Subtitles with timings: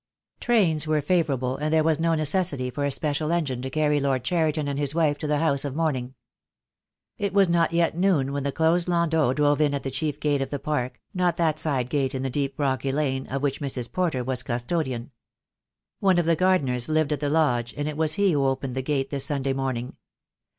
[0.39, 4.23] Trains were favourable, and there was no necessity for a special engine to carry Lord
[4.23, 6.15] Cheriton and his wife to the house of mourning.
[7.19, 10.41] It was not yet noon when the closed landau drove in at the chief gate
[10.41, 13.91] of the park, not that side gate in the deep, rocky lane, of which Mrs.
[13.91, 15.11] Porter was custodian.
[15.99, 18.81] One of the gardeners lived at the lodge, and it was he who opened the
[18.81, 19.97] gate this Sunday morning.